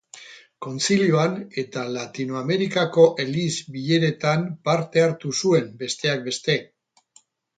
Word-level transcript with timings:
Kontzilioan 0.65 1.35
eta 1.63 1.83
Latinoamerikako 1.97 3.05
Eliz 3.25 3.51
Bileretan 3.75 4.47
parte 4.69 5.05
hartu 5.09 5.35
zuen, 5.43 5.69
besteak 5.83 6.27
beste. 6.31 6.57